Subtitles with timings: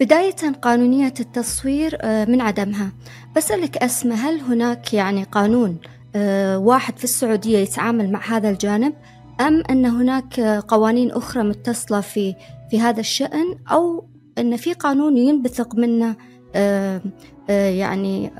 [0.00, 2.92] بداية قانونية التصوير آه، من عدمها.
[3.36, 5.78] بسألك أسمى هل هناك يعني قانون
[6.16, 8.92] آه، واحد في السعودية يتعامل مع هذا الجانب
[9.40, 12.34] أم أن هناك قوانين أخرى متصلة في
[12.70, 14.04] في هذا الشأن أو
[14.38, 16.16] أن في قانون ينبثق منه
[16.54, 17.00] آه،
[17.48, 18.30] يعني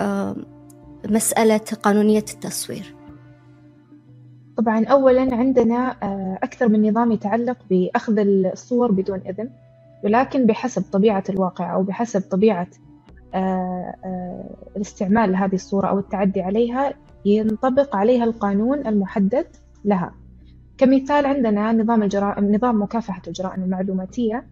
[1.09, 2.95] مسألة قانونية التصوير؟
[4.57, 5.96] طبعا أولا عندنا
[6.43, 9.50] أكثر من نظام يتعلق بأخذ الصور بدون إذن.
[10.05, 12.66] ولكن بحسب طبيعة الواقع أو بحسب طبيعة
[13.34, 19.46] آه، آه، الاستعمال لهذه الصورة أو التعدي عليها ينطبق عليها القانون المحدد
[19.84, 20.15] لها.
[20.79, 24.46] كمثال عندنا نظام الجرائم نظام مكافحة الجرائم المعلوماتية.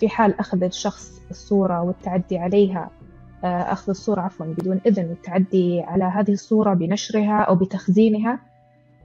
[0.00, 2.90] في حال أخذ الشخص الصورة والتعدي عليها
[3.44, 8.38] آه، أخذ الصورة عفوا بدون إذن والتعدي على هذه الصورة بنشرها أو بتخزينها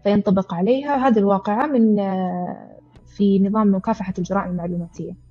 [0.03, 1.07] فينطبق عليها.
[1.07, 1.95] هذه الواقعة من
[3.05, 5.30] في نظام مكافحة الجرائم المعلوماتية.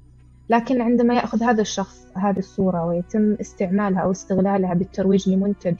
[0.50, 5.74] لكن عندما يأخذ هذا الشخص هذه الصورة ويتم استعمالها أو استغلالها بالترويج لمنتج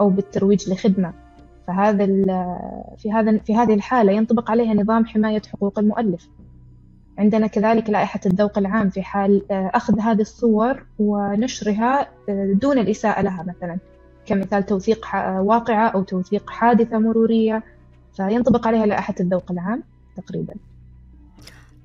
[0.00, 1.12] أو بالترويج لخدمة
[1.66, 2.06] فهذا
[2.98, 6.28] في هذا في هذه الحالة ينطبق عليها نظام حماية حقوق المؤلف.
[7.18, 13.22] عندنا كذلك لائحة الذوق العام في حال آه، أخذ هذه الصور ونشرها آه، دون الإساءة
[13.22, 13.78] لها مثلا
[14.26, 15.06] كمثال توثيق
[15.40, 17.62] واقعة أو توثيق حادثة مرورية
[18.16, 19.82] فينطبق عليها لائحة الذوق العام
[20.16, 20.54] تقريبا.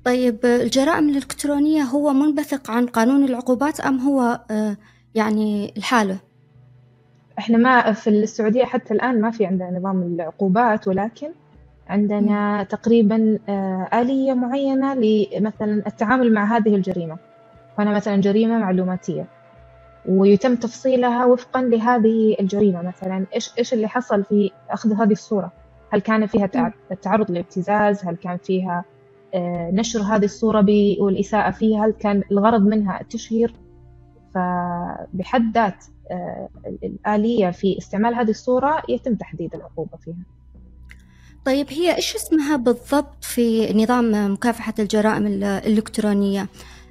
[0.04, 4.76] طيب الجرائم الإلكترونية هو منبثق عن قانون العقوبات أم هو آه،
[5.14, 6.18] يعني لحاله؟
[7.38, 11.30] إحنا ما في السعودية حتى الآن ما في عندنا نظام العقوبات ولكن
[11.88, 17.18] عندنا تقريبا آه، آلية معينة لمثلا التعامل مع هذه الجريمة.
[17.78, 19.26] هنا مثلا جريمة معلوماتية
[20.08, 22.82] ويتم تفصيلها وفقا لهذه الجريمة.
[22.82, 25.52] مثلا إيش إيش اللي حصل في أخذ هذه الصورة؟
[25.90, 28.84] هل كان فيها تعرض لابتزاز؟ هل كان فيها
[29.72, 30.66] نشر هذه الصورة
[31.00, 33.54] والإساءة فيها هل كان الغرض منها التشهير؟
[34.34, 36.48] فبحد ذات آه،
[36.84, 40.24] الآلية في استعمال هذه الصورة يتم تحديد العقوبة فيها.
[41.44, 46.48] طيب هي إيش اسمها بالضبط في نظام مكافحة الجرائم الإلكترونية؟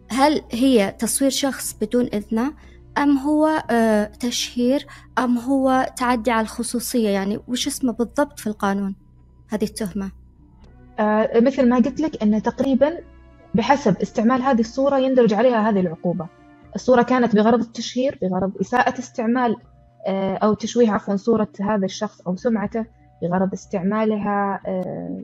[0.09, 2.53] هل هي تصوير شخص بدون إذنه
[2.97, 8.95] أم هو آه، تشهير أم هو تعدي على الخصوصية؟ يعني وش اسمه بالضبط في القانون
[9.50, 10.19] هذه التهمة؟ آه،
[11.35, 12.97] مثل ما قلت لك أنه تقريبا
[13.55, 16.27] بحسب استعمال هذه الصورة يندرج عليها هذه العقوبة.
[16.75, 19.55] الصورة كانت بغرض التشهير بغرض إساءة استعمال
[20.07, 22.85] آه، أو تشويه عفوا صورة هذا الشخص أو سمعته
[23.21, 25.21] بغرض استعمالها آه،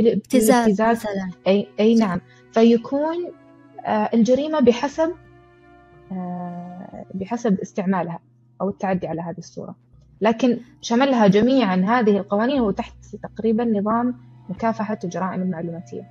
[0.00, 1.30] ابتزاز مثلا.
[1.46, 2.20] أي, أي نعم.
[2.52, 3.16] فيكون
[3.88, 5.14] الجريمة بحسب
[7.14, 8.18] بحسب استعمالها
[8.60, 9.74] أو التعدي على هذه الصورة.
[10.20, 14.14] لكن شملها جميعا هذه القوانين هو تحت تقريبا نظام
[14.48, 16.10] مكافحة الجرائم المعلوماتية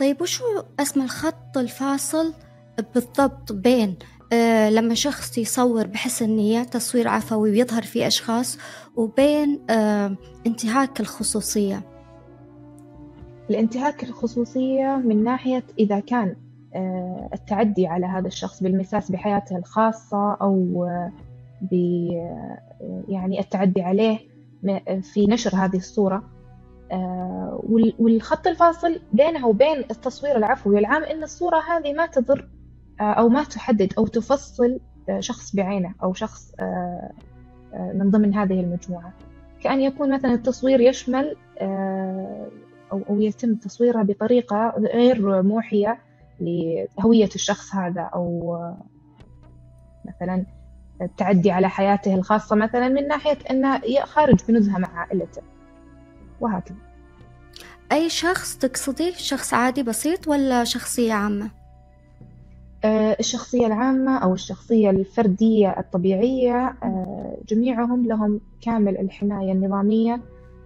[0.00, 0.44] طيب وشو
[0.80, 2.32] اسم الخط الفاصل
[2.94, 3.96] بالضبط بين
[4.32, 8.58] آه لما شخص يصور بحسن نية تصوير عفوي ويظهر فيه أشخاص
[8.96, 11.82] وبين آه انتهاك الخصوصية؟
[13.50, 16.36] الانتهاك الخصوصية من ناحية إذا كان
[16.74, 21.12] آه التعدي على هذا الشخص بالمساس بحياته الخاصة أو آه
[23.08, 24.18] يعني التعدي عليه
[25.02, 26.16] في نشر هذه الصورة.
[26.16, 26.41] آه،
[27.98, 32.48] والخط الفاصل بينها وبين التصوير العفوي العام إن الصورة هذه ما تضر
[33.00, 36.52] آه، أو ما تحدد أو تفصل آه، شخص بعينه أو شخص
[37.94, 39.12] من ضمن هذه المجموعة.
[39.60, 41.36] كأن يكون مثلا التصوير يشمل
[42.92, 45.98] أو أو يتم تصويرها بطريقة غير موحية
[46.40, 48.58] لهوية الشخص هذا أو
[50.04, 50.46] مثلا
[51.02, 55.42] التعدي على حياته الخاصة مثلا من ناحية أنه خارج بنزهة مع عائلته
[56.42, 56.76] وهكذا.
[57.92, 61.50] أي شخص تقصدي؟ شخص عادي بسيط ولا شخصية عامة؟
[62.84, 70.20] آه، الشخصية العامة أو الشخصية الفردية الطبيعية آه، جميعهم لهم كامل الحماية النظامية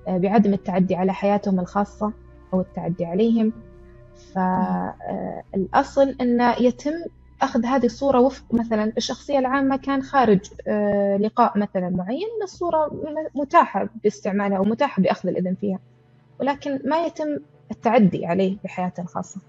[0.09, 2.13] آه، بعدم التعدي على حياتهم الخاصة
[2.55, 3.53] أو التعدي عليهم.
[4.35, 6.93] فالأصل أنه يتم
[7.43, 12.91] أخذ هذه الصورة وفق مثلا الشخصية العامة كان خارج آه، لقاء مثلا معين الصورة
[13.35, 15.79] متاحة باستعمالها ومتاحة بأخذ الإذن فيها
[16.41, 17.39] ولكن ما يتم
[17.71, 19.41] التعدي عليه بحياته الخاصة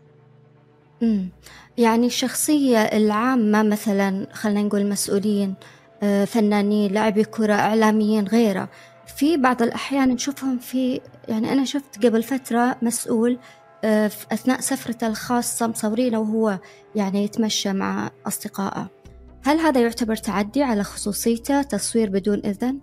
[1.01, 1.29] مم.
[1.77, 5.55] يعني الشخصية العامة مثلا خلينا نقول مسؤولين
[6.03, 8.69] آه، فنانين لاعبي كرة إعلاميين غيره
[9.17, 13.37] في بعض الأحيان نشوفهم في يعني أنا شفت قبل فترة مسؤول
[13.81, 16.59] في أثناء سفرته الخاصة مصورينه وهو
[16.95, 18.87] يعني يتمشى مع أصدقائه.
[19.43, 22.79] هل هذا يعتبر تعدي على خصوصيته تصوير بدون إذن؟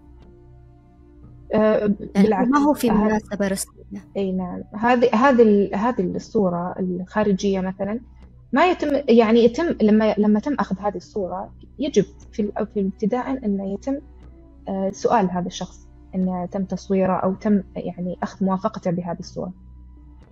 [1.55, 4.09] أه يعني ما هو في مناسبة رسمية.
[4.17, 4.63] أي نعم.
[4.75, 8.01] هذه هذه هذه الصورة الخارجية مثلا
[8.53, 13.75] ما يتم يعني يتم لما لما تم أخذ هذه الصورة يجب في في ابتداء أنه
[13.75, 13.99] يتم
[14.69, 19.53] آه، سؤال هذا الشخص أنه تم تصويره أو تم يعني أخذ موافقته بهذه الصورة.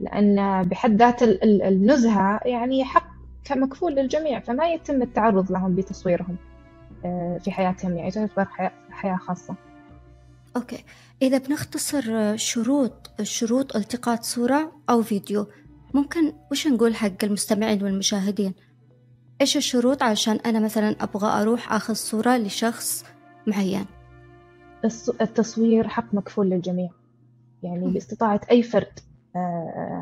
[0.00, 3.12] لأن بحد ذات النزهة يعني حق
[3.44, 6.36] كمكفول للجميع فما يتم التعرض لهم بتصويرهم
[7.04, 8.48] آه، في حياتهم يعني تعتبر
[8.90, 9.54] حياة خاصة.
[10.56, 10.84] أوكي.
[11.22, 15.46] إذا بنختصر شروط شروط التقاط صورة أو فيديو
[15.94, 18.54] ممكن وش نقول حق المستمعين والمشاهدين؟
[19.40, 23.04] إيش الشروط عشان أنا مثلا أبغى أروح أخذ صورة لشخص
[23.46, 23.86] معين؟
[25.20, 26.88] التصوير حق مكفول للجميع
[27.62, 28.98] يعني باستطاعة أي فرد.
[28.98, 29.11] آه،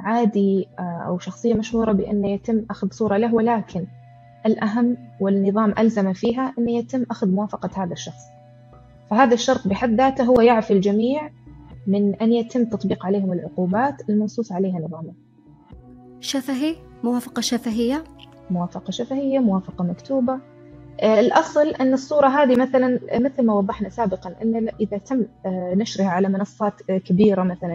[0.05, 3.87] عادي آه، أو شخصية مشهورة بأن يتم أخذ صورة له ولكن
[4.47, 8.23] الأهم والنظام ألزم فيها أن يتم أخذ موافقة هذا الشخص.
[9.11, 11.31] فهذا الشرط بحد ذاته هو يعفي الجميع
[11.87, 15.13] من أن يتم تطبيق عليهم العقوبات المنصوص عليها نظاما
[16.21, 18.05] شفهي؟ موافقة شفهية؟
[18.51, 20.39] موافقة شفهية موافقة مكتوبة.
[21.01, 26.29] آه، الأصل أن الصورة هذه مثلا مثل ما وضحنا سابقا أن إذا تم نشرها على
[26.29, 27.75] منصات كبيرة مثلا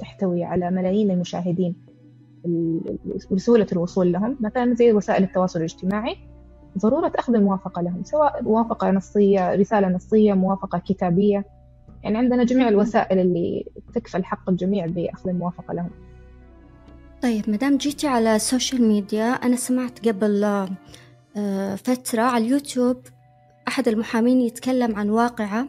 [0.00, 1.74] تحتوي على ملايين المشاهدين
[3.30, 4.36] بسهولة الوصول لهم.
[4.40, 6.16] مثلا زي وسائل التواصل الاجتماعي
[6.78, 11.44] ضرورة أخذ الموافقة لهم سواء موافقة نصية رسالة نصية موافقة كتابية.
[12.02, 15.90] يعني عندنا جميع الوسائل اللي تكفل حق الجميع بأخذ الموافقة لهم.
[17.22, 20.44] طيب مدام جيتي على ال social media أنا سمعت قبل
[21.36, 22.96] آه، فترة على اليوتيوب
[23.68, 25.68] أحد المحامين يتكلم عن واقعة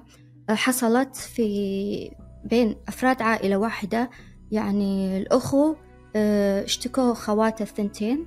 [0.50, 2.12] آه، حصلت في
[2.44, 4.10] بين أفراد عائلة واحدة
[4.52, 5.76] يعني الأخو
[6.16, 8.26] آه، اشتكوا خواته الثنتين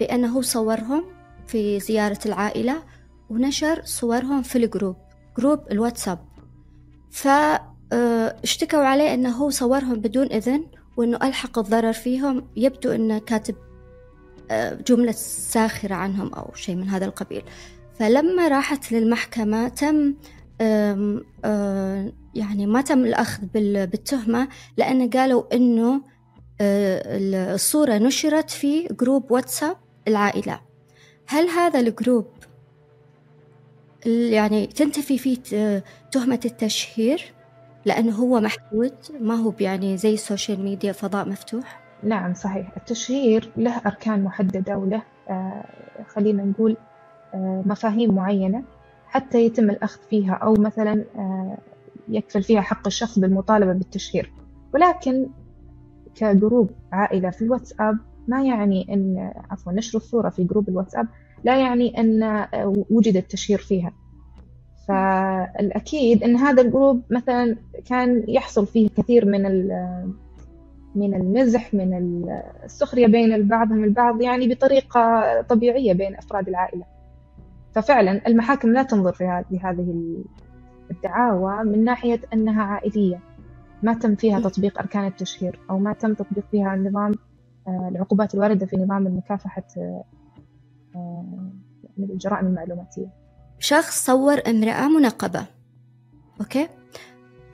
[0.00, 1.04] بأنه صورهم
[1.46, 2.82] في زيارة العائلة
[3.30, 4.96] ونشر صورهم في ال group
[5.38, 6.18] group الواتساب.
[7.10, 10.64] فاشتكوا آه، عليه أنه صورهم بدون إذن
[10.96, 13.54] وأنه ألحق الضرر فيهم يبدو أنه كاتب
[14.50, 17.42] آه، جملة ساخرة عنهم أو شيء من هذا القبيل.
[17.98, 20.14] فلما راحت للمحكمة تم
[22.34, 26.02] يعني ما تم الأخذ بالتهمة لأن قالوا إنه
[26.60, 29.76] آه، الصورة نشرت في group واتساب
[30.08, 30.60] العائلة.
[31.26, 32.26] هل هذا ال group
[34.06, 35.36] يعني تنتفي فيه
[36.10, 37.32] تهمة التشهير؟
[37.84, 41.80] لأنه هو محدود ما هو يعني زي ال social media فضاء مفتوح.
[42.02, 42.72] نعم صحيح.
[42.76, 45.64] التشهير له أركان محددة وله آه
[46.08, 46.76] خلينا نقول
[47.64, 48.62] مفاهيم معينة.
[49.06, 51.58] حتى يتم الأخذ فيها أو مثلا آه
[52.08, 54.32] يكفل فيها حق الشخص بالمطالبة بالتشهير.
[54.74, 55.26] ولكن
[56.14, 57.98] ك group عائلة في الواتساب
[58.28, 61.06] ما يعني أن عفوا نشر الصورة في group الواتساب
[61.44, 62.46] لا يعني أن
[62.90, 63.92] وجد التشهير فيها.
[64.88, 69.42] فالأكيد أن هذا ال group مثلا كان يحصل فيه كثير من
[70.94, 71.94] من المزح من
[72.64, 76.84] السخرية بين بعضهم البعض يعني بطريقة طبيعية بين أفراد العائلة.
[77.76, 80.16] ففعلا المحاكم لا تنظر في هذه
[80.90, 83.20] الدعاوى من ناحية أنها عائلية.
[83.82, 87.14] ما تم فيها تطبيق أركان التشهير أو ما تم تطبيق فيها نظام
[87.68, 90.04] آه، العقوبات الواردة في نظام مكافحة آه،
[90.94, 91.52] آه،
[91.98, 93.06] الجرائم المعلوماتية.
[93.58, 95.46] شخص صور امرأة منقبة.
[96.40, 96.68] أوكي؟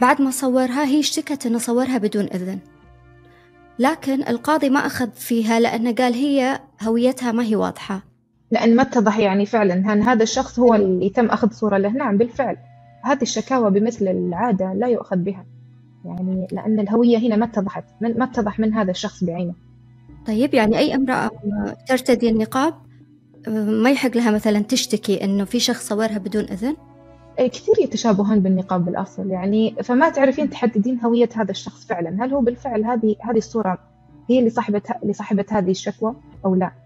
[0.01, 2.59] بعد ما صورها هي اشتكت أنه صورها بدون إذن.
[3.79, 8.12] لكن القاضي ما أخذ فيها لأنه قال هي هويتها ما هي واضحة.
[8.53, 12.19] لأن ما اتضح يعني فعلا أن هذا الشخص هو اللي تم أخذ صورة له؟ نعم
[12.19, 12.57] بالفعل.
[13.05, 15.47] هذه الشكاوى بمثل العادة لا يؤخذ بها.
[16.05, 19.55] يعني لأن الهوية هنا ما اتضحت ما اتضح من هذا الشخص بعينه.
[20.27, 21.31] طيب يعني أي امرأة
[21.89, 22.75] ترتدي النقاب
[23.83, 26.77] ما يحق لها مثلا تشتكي إنه في شخص صورها بدون إذن؟
[27.39, 29.31] كثير يتشابهون بالنقاب بالأصل.
[29.31, 32.25] يعني فما تعرفين تحددين هوية هذا الشخص فعلا.
[32.25, 33.79] هل هو بالفعل هذه هذه الصورة
[34.31, 36.82] هي اللي صاحبة اللي صاحبة هذه الشكوى أو لا؟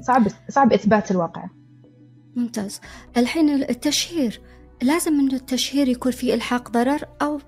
[0.00, 1.44] صعب صعب إثبات الواقع.
[2.36, 2.80] ممتاز.
[3.16, 4.40] الحين التشهير
[4.82, 7.38] لازم إنه التشهير يكون فيه إلحاق ضرر أو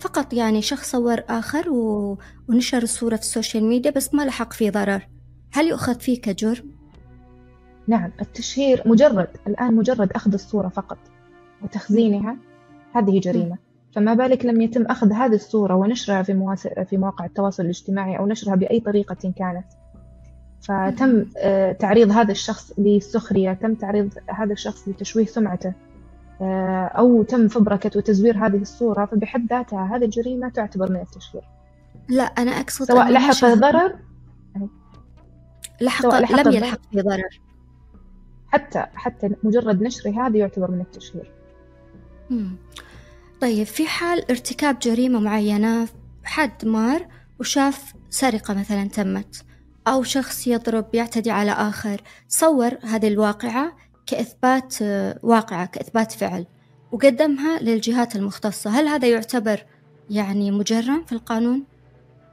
[0.00, 2.18] فقط يعني شخص صور آخر و...
[2.48, 5.08] ونشر الصورة في ال social media بس ما لحق فيه ضرر.
[5.52, 6.70] هل يؤخذ فيه كجرم؟
[7.86, 10.98] نعم التشهير مجرد الآن مجرد أخذ الصورة فقط
[11.62, 12.36] وتخزينها
[12.94, 13.58] هذه جريمة.
[13.94, 16.66] فما بالك لما يتم أخذ هذه الصورة ونشرها في, مواس...
[16.66, 19.66] في مواقع التواصل الاجتماعي أو نشرها بأي طريقة كانت؟
[20.62, 25.72] فتم آه، تعريض هذا الشخص للسخرية تم تعريض هذا الشخص لتشويه سمعته
[26.40, 31.42] آه، أو تم فبركة وتزوير هذه الصورة فبحد ذاتها هذه الجريمة تعتبر من التشهير
[32.08, 33.96] لا أنا أقصد سواء لحق ضرر
[35.80, 37.40] لحق, لم يلحق في ضرر.
[38.48, 41.30] حتى حتى مجرد نشر هذا يعتبر من التشهير
[42.30, 42.56] مم.
[43.40, 45.88] طيب في حال ارتكاب جريمة معينة
[46.24, 47.06] حد مار
[47.40, 49.44] وشاف سرقة مثلا تمت
[49.88, 52.00] أو شخص يضرب يعتدي على آخر.
[52.28, 53.72] صور هذه الواقعة
[54.06, 54.74] كإثبات
[55.22, 56.46] واقعة كإثبات فعل
[56.92, 58.70] وقدمها للجهات المختصة.
[58.70, 59.64] هل هذا يعتبر
[60.10, 61.64] يعني مجرم في القانون؟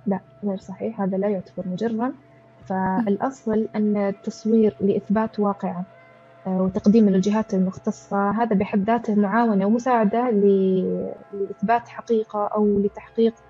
[0.08, 2.14] لا غير صحيح هذا لا يعتبر مجرم.
[2.66, 5.86] فالأصل أن التصوير لإثبات واقعة
[6.48, 13.49] آه، وتقديم للجهات المختصة هذا بحد ذاته معاونة ومساعدة لإثبات حقيقة أو لتحقيق آه،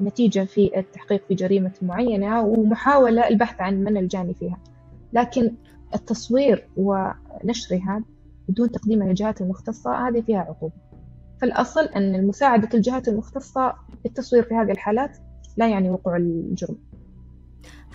[0.00, 4.58] نتيجة في التحقيق في جريمة معينة ومحاولة البحث عن من الجاني فيها.
[5.12, 5.52] لكن
[5.94, 8.02] التصوير ونشرها
[8.48, 10.74] بدون تقديمها للجهات المختصة هذه فيها عقوبة.
[11.40, 13.74] فالأصل أن مساعدة الجهات المختصة
[14.04, 15.18] بالتصوير في هذه الحالات
[15.56, 16.76] لا يعني وقوع الجرم.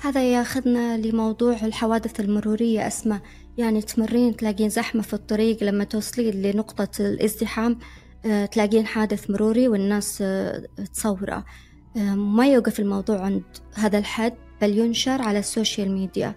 [0.01, 3.20] هذا ياخذنا لموضوع الحوادث المرورية أسماء.
[3.58, 10.22] يعني تمرين تلاقين زحمة في الطريق لما توصلين لنقطة الازدحام آه، تلاقين حادث مروري والناس
[10.22, 10.63] آه،
[10.94, 11.46] تصوره.
[11.98, 13.44] آه، ما يوقف الموضوع عند
[13.75, 16.34] هذا الحد بل ينشر على السوشيال ميديا.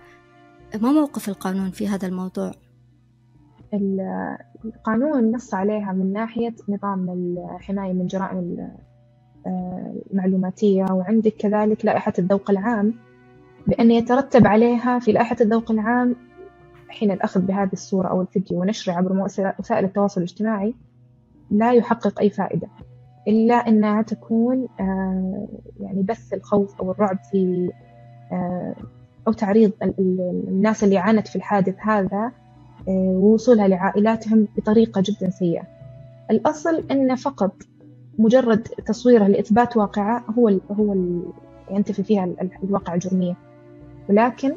[0.80, 2.52] ما موقف القانون في هذا الموضوع؟
[4.64, 7.11] القانون نص عليها من ناحية نظام
[7.57, 8.68] الحماية من جرائم
[10.12, 12.95] المعلوماتية وعندك كذلك لائحة الذوق العام.
[13.66, 16.16] بأن يترتب عليها في لائحة الذوق العام
[16.88, 19.12] حين الأخذ بهذه الصورة أو الفيديو ونشره عبر
[19.59, 20.75] وسائل التواصل الاجتماعي
[21.50, 22.69] لا يحقق أي فائدة
[23.28, 25.49] إلا أنها تكون آه،
[25.81, 27.71] يعني بث الخوف أو الرعب في
[28.33, 28.75] آه،
[29.26, 29.73] أو تعريض
[30.49, 32.33] الناس اللي عانت في الحادث هذا
[32.88, 35.62] آه، ووصولها لعائلاتهم بطريقة جدا سيئة.
[36.31, 37.52] الأصل أن فقط
[38.19, 41.23] مجرد تصويره لإثبات واقعة هو ال هو ال
[41.71, 42.28] ينتفي فيها
[42.64, 43.35] الواقعة الجرمية.
[44.09, 44.52] ولكن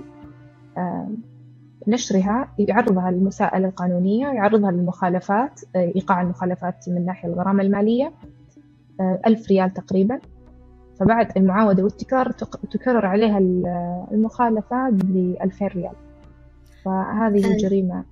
[1.88, 8.14] نشرها يعرضها للمساءلة القانونية يعرضها للمخالفات إيقاع المخالفات من ناحية الغرامة المالية
[9.02, 10.20] ألف ريال تقريبا.
[11.00, 12.32] فبعد المعاودة والتكرار
[12.72, 13.38] تكرر عليها
[14.12, 15.96] المخالفة بألفين ريال.
[16.86, 18.06] فهذه الجريمة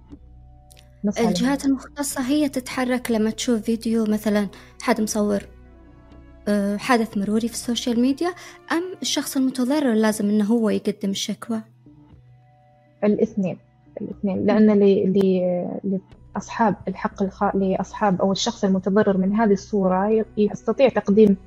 [1.19, 4.47] الجهات المختصة هي تتحرك لما تشوف فيديو مثلا
[4.81, 5.47] حد مصور
[6.47, 8.33] آه، حدث مروري في ال social media
[8.71, 11.61] أم الشخص المتضرر لازم أنه هو يقدم الشكوى؟
[13.03, 13.57] الاثنين
[14.01, 14.45] الاثنين.
[14.45, 14.67] لأن
[16.35, 17.55] لأصحاب الحق الخ...
[17.55, 21.37] لأصحاب أو الشخص المتضرر من هذه الصورة يستطيع تقديم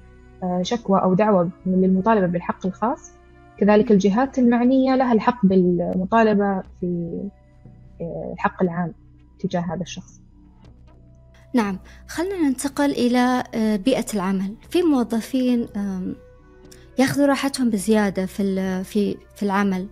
[0.43, 3.13] آه، شكوى أو دعوة للمطالبة بالحق الخاص.
[3.59, 7.21] كذلك الجهات المعنية لها الحق بالمطالبة في
[8.01, 8.93] آه، الحق العام
[9.39, 10.21] تجاه هذا الشخص.
[11.55, 11.79] نعم.
[12.09, 14.55] خلنا ننتقل إلى آه، بيئة العمل.
[14.71, 15.67] في موظفين
[16.99, 19.87] ياخذوا راحتهم بزيادة في في في العمل.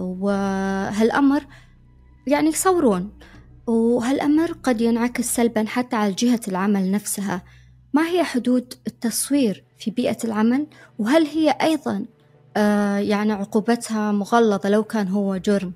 [0.00, 1.42] وهالأمر
[2.26, 3.10] يعني يصورون.
[3.66, 7.42] وهالأمر قد ينعكس سلبا حتى على جهة العمل نفسها.
[7.92, 10.66] ما هي حدود التصوير في بيئة العمل؟
[10.98, 12.06] وهل هي أيضا
[12.56, 15.72] آه، يعني عقوبتها مغلظة لو كان هو جرم؟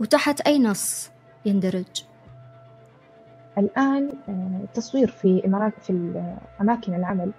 [0.00, 1.10] وتحت أي نص
[1.46, 2.04] يندرج؟
[3.58, 4.10] الآن
[4.64, 5.42] التصوير آه، في
[5.82, 6.22] في
[6.60, 7.32] أماكن العمل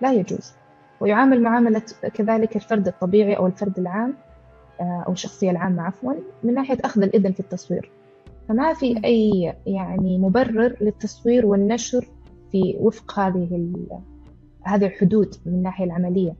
[0.00, 0.52] لا يجوز.
[1.00, 1.82] ويعامل معاملة
[2.14, 4.14] كذلك الفرد الطبيعي أو الفرد العام
[4.80, 7.90] آه، أو الشخصية العامة عفوا من ناحية أخذ الإذن في التصوير.
[8.48, 12.08] فما في أي يعني مبرر للتصوير والنشر
[12.52, 13.72] في وفق هذه
[14.62, 16.36] هذه الحدود من الناحية العملية.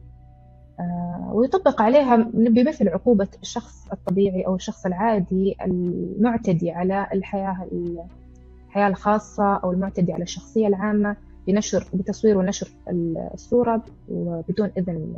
[0.80, 7.68] آه، ويطبق عليها بمثل عقوبة الشخص الطبيعي أو الشخص العادي المعتدي على الحياة
[8.68, 11.16] الحياة الخاصة أو المعتدي على الشخصية العامة.
[11.46, 12.68] بنشر بتصوير ونشر
[13.34, 15.16] الصورة وبدون إذن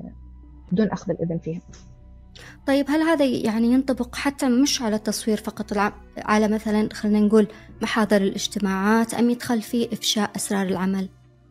[0.72, 1.60] بدون أخذ الإذن فيها
[2.66, 7.48] طيب هل هذا يعني ينطبق حتى مش على التصوير فقط على مثلا خلينا نقول
[7.82, 11.08] محاضر الاجتماعات أم يدخل في إفشاء أسرار العمل؟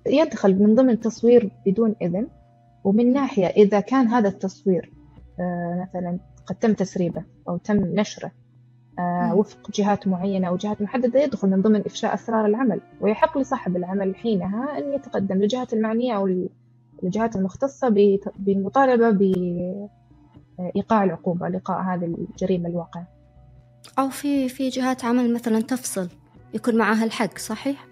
[0.08, 2.27] يدخل من ضمن تصوير بدون إذن
[2.84, 4.94] ومن ناحية إذا كان هذا التصوير
[5.39, 8.32] آه، مثلا قد تم تسريبه أو تم نشره
[9.34, 14.16] وفق جهات معينة أو جهات محددة يدخل من ضمن إفشاء أسرار العمل ويحق لصاحب العمل
[14.16, 16.48] حينها أن يتقدم للجهات المعنية أو
[17.04, 19.10] الجهات المختصة بالمطالبة
[20.60, 23.08] بإيقاع العقوبة لإيقاع هذه الجريمة الواقعة.
[24.00, 26.10] أو في في جهات عمل مثلا تفصل
[26.54, 27.88] يكون معها الحق صحيح؟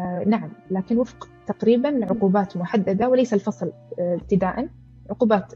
[0.00, 4.68] آه نعم لكن وفق تقريبا عقوبات محددة وليس الفصل آه، ابتداء
[5.10, 5.54] عقوبات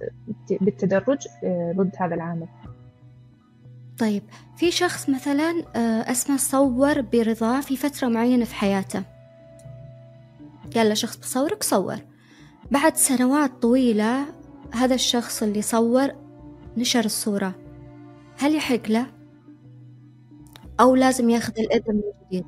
[0.50, 2.48] بالتدرج آه، ضد هذا العامل.
[3.98, 4.22] طيب
[4.56, 9.02] في شخص مثلا آه، اسمه صور برضاه في فترة معينة في حياته.
[10.76, 11.96] قال له شخص بصورك صور.
[12.70, 14.26] بعد سنوات طويلة
[14.72, 16.08] هذا الشخص اللي صور
[16.76, 17.54] نشر الصورة.
[18.38, 19.06] هل يحق له؟
[20.80, 22.46] أو لازم ياخذ الإذن من جديد؟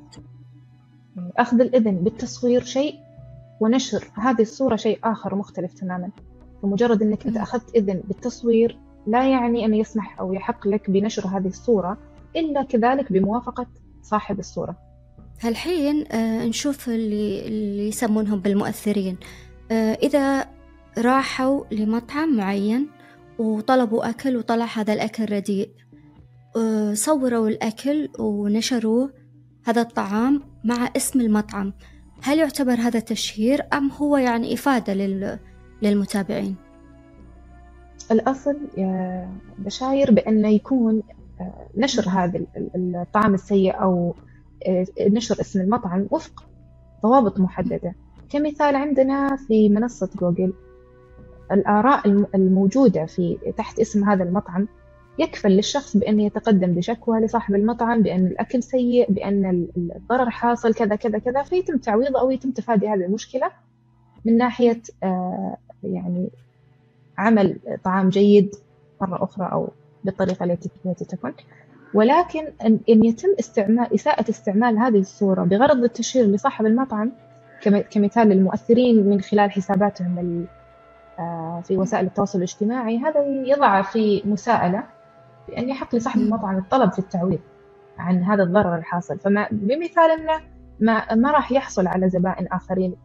[1.37, 2.95] أخذ الإذن بالتصوير شيء
[3.59, 4.11] ونشر.
[4.15, 6.11] هذه الصورة شيء آخر مختلف تماما.
[6.61, 11.47] فمجرد أنك أنت أخذت إذن بالتصوير لا يعني أنه يسمح أو يحق لك بنشر هذه
[11.47, 11.97] الصورة
[12.35, 13.67] إلا كذلك بموافقة
[14.01, 14.77] صاحب الصورة.
[15.41, 19.17] هالحين آه نشوف اللي, اللي يسمونهم بالمؤثرين.
[19.71, 20.45] آه إذا
[20.97, 22.87] راحوا لمطعم معين
[23.39, 25.69] وطلبوا أكل وطلع هذا الأكل رديء
[26.57, 29.13] آه صوروا الأكل ونشروه
[29.65, 31.73] هذا الطعام مع اسم المطعم.
[32.23, 34.93] هل يعتبر هذا تشهير أم هو يعني إفادة
[35.81, 36.55] للمتابعين؟
[38.11, 38.57] الأصل
[39.57, 41.03] بشاير بأنه يكون
[41.41, 42.41] آه، نشر هذا
[42.75, 44.15] الطعام السيء أو
[44.67, 46.43] آه، نشر اسم المطعم وفق
[47.03, 47.95] ضوابط محددة.
[48.29, 50.53] كمثال عندنا في منصة جوجل
[51.51, 54.67] الآراء الموجودة في تحت اسم هذا المطعم
[55.19, 61.19] يكفل للشخص بأن يتقدم بشكوى لصاحب المطعم بأن الأكل سيء بأن الضرر حاصل كذا كذا
[61.19, 63.51] كذا فيتم تعويضه أو يتم تفادي هذه المشكلة
[64.25, 66.29] من ناحية آه، يعني
[67.17, 68.55] عمل طعام جيد
[69.01, 69.69] مرة أخرى أو
[70.03, 71.33] بالطريقة التي تكون.
[71.93, 77.11] ولكن أن يتم استعمال إساءة استعمال هذه الصورة بغرض التشهير لصاحب المطعم
[77.91, 80.47] كمثال للمؤثرين من خلال حساباتهم
[81.19, 84.83] آه، في وسائل التواصل الاجتماعي هذا يضع في مساءلة
[85.47, 87.39] بأن يحق لصاحب المطعم الطلب في التعويض
[87.97, 89.19] عن هذا الضرر الحاصل.
[89.19, 90.41] فما بمثال أنه
[90.79, 92.95] ما, ما راح يحصل على زبائن آخرين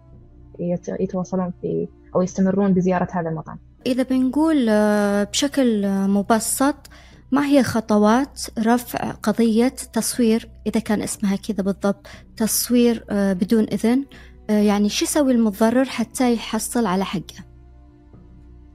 [1.01, 3.59] يتواصلون في أو يستمرون بزيارة هذا المطعم.
[3.87, 6.77] إذا بنقول آه، بشكل مبسط
[7.33, 14.05] ما هي خطوات رفع قضية تصوير؟ إذا كان اسمها كذا بالضبط تصوير آه، بدون إذن.
[14.51, 17.53] آه، يعني شو يسوي المتضرر حتى يحصل على حقه؟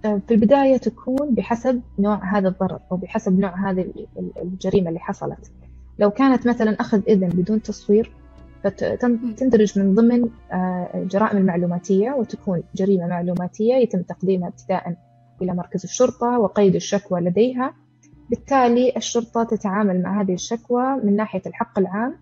[0.02, 3.86] في البداية تكون بحسب نوع هذا الضرر أو بحسب نوع هذه
[4.42, 5.52] الجريمة اللي حصلت.
[6.00, 8.12] لو كانت مثلا أخذ إذن بدون تصوير
[8.64, 10.30] فتندرج من ضمن
[10.96, 14.96] الجرائم المعلوماتية وتكون جريمة معلوماتية يتم تقديمها ابتداء
[15.42, 17.74] إلى مركز الشرطة وقيد الشكوى لديها.
[18.30, 22.16] بالتالي الشرطة تتعامل مع هذه الشكوى من ناحية الحق العام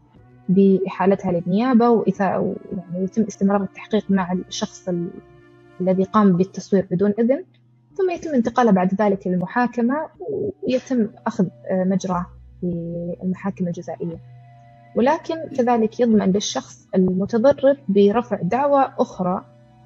[0.50, 4.90] بإحالتها للنيابة وإثاء يعني يتم استمرار التحقيق مع الشخص
[5.81, 7.44] الذي قام بالتصوير بدون إذن.
[7.94, 9.96] ثم يتم انتقالها بعد ذلك للمحاكمة
[10.29, 12.25] ويتم أخذ مجراه
[12.62, 12.68] في
[13.24, 14.34] المحاكم الجزائية.
[14.96, 19.46] ولكن كذلك يضمن للشخص المتضرر برفع دعوى أخرى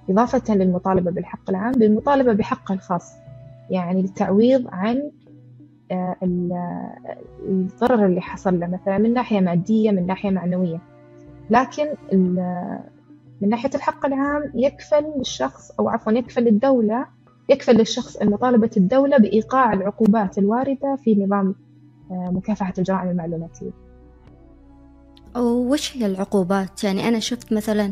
[0.10, 3.14] إضافة للمطالبة بالحق العام بالمطالبة بحقه الخاص
[3.70, 5.12] يعني التعويض عن
[5.92, 6.16] آه،
[7.50, 10.82] الضرر اللي حصل له مثلا من ناحية مادية من ناحية معنوية.
[11.50, 11.88] لكن
[13.42, 17.06] من ناحية الحق العام يكفل للشخص أو عفوا يكفل للدولة
[17.50, 21.56] يكفل للشخص مطالبة الدولة بإيقاع العقوبات الواردة في نظام
[22.12, 23.89] آه، مكافحة الجرائم المعلوماتية.
[25.36, 27.92] وش هي العقوبات؟ يعني أنا شفت مثلا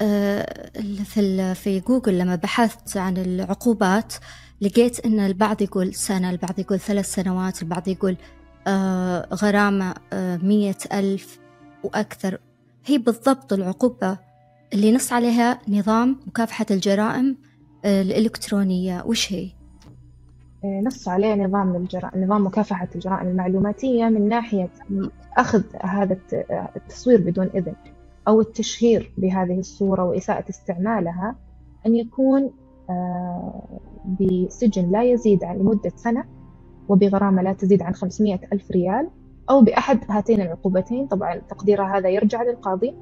[0.00, 0.70] آه،
[1.04, 4.14] في في جوجل لما بحثت عن العقوبات
[4.60, 8.16] لقيت إن البعض يقول سنة البعض يقول ثلاث سنوات البعض يقول
[8.66, 9.94] آه، غرامة
[10.42, 11.38] مية ألف
[11.84, 12.38] وأكثر
[12.86, 14.18] هي بالضبط العقوبة
[14.72, 17.36] اللي نص عليها نظام مكافحة الجرائم
[17.84, 19.50] الإلكترونية وش هي؟
[20.64, 24.70] نص عليه نظام الجرائم نظام مكافحة الجرائم المعلوماتية من ناحية
[25.38, 26.18] أخذ هذا
[26.76, 27.74] التصوير بدون إذن
[28.28, 31.36] أو التشهير بهذه الصورة وإساءة استعمالها
[31.86, 32.50] أن يكون
[32.90, 33.78] آه،
[34.20, 36.24] بسجن لا يزيد عن لمدة سنة
[36.88, 39.08] وبغرامة لا تزيد عن 500 ألف ريال
[39.50, 41.06] أو بأحد هاتين العقوبتين.
[41.06, 42.94] طبعا تقدير هذا يرجع للقاضي.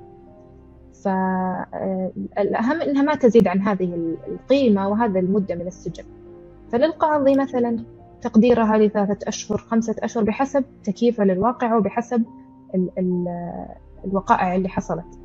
[1.04, 6.04] فالأهم أنها ما تزيد عن هذه القيمة وهذا المدة من السجن.
[6.72, 7.84] فللقاضي مثلا
[8.26, 12.24] تقديرها لثلاثة أشهر خمسة أشهر بحسب تكييفه للواقع وبحسب
[12.74, 13.28] ال ال
[14.04, 15.18] الوقائع اللي حصلت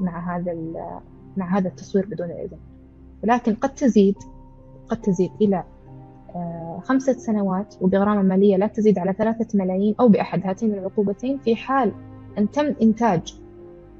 [0.00, 0.56] مع هذا
[1.36, 2.58] مع هذا التصوير بدون إذن
[3.22, 4.14] ولكن قد تزيد
[4.88, 5.64] قد تزيد إلى
[6.34, 11.56] آه، خمسة سنوات وبغرامة مالية لا تزيد على ثلاثة ملايين أو بأحد هاتين العقوبتين في
[11.56, 11.92] حال
[12.38, 13.40] أن تم إنتاج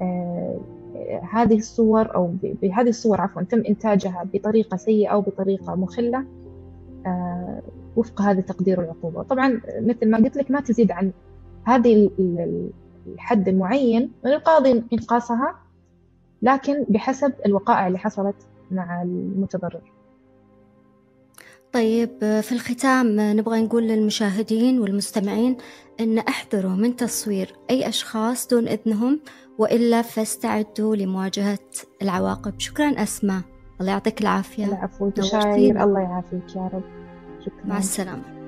[0.01, 0.59] آه،
[1.31, 6.25] هذه الصور أو بهذه الصور عفوا تم إنتاجها بطريقة سيئة أو بطريقة مخلة
[7.05, 7.61] آه،
[7.95, 9.23] وفق هذا تقدير العقوبة.
[9.23, 11.11] طبعا مثل ما قلت لك ما تزيد عن
[11.63, 12.09] هذه
[13.07, 15.55] الحد المعين للقاضي إنقاصها
[16.41, 18.35] لكن بحسب الوقائع اللي حصلت
[18.71, 19.91] مع المتضرر.
[21.73, 25.57] طيب في الختام نبغى نقول للمشاهدين والمستمعين
[25.99, 29.19] أن احذروا من تصوير أي أشخاص دون إذنهم
[29.57, 31.59] وإلا فاستعدوا لمواجهة
[32.01, 32.53] العواقب.
[32.57, 33.41] شكرا أسماء.
[33.81, 34.65] الله يعطيك العافية.
[34.65, 37.04] العفو الله يعافيك يا رب.
[37.45, 37.65] شكرا.
[37.65, 38.44] مع السلامة.